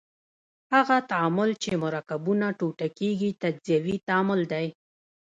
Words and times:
هغه 0.73 0.97
تعامل 1.09 1.49
چې 1.63 1.71
مرکبونه 1.83 2.47
ټوټه 2.59 2.87
کیږي 2.99 3.29
تجزیوي 3.41 3.95
تعامل 4.07 4.39
دی. 4.51 4.67